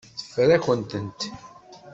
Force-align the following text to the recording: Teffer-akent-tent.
Teffer-akent-tent. 0.17 1.21